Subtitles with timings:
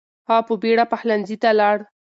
[0.29, 1.77] هغه په بیړه پخلنځي ته لاړ.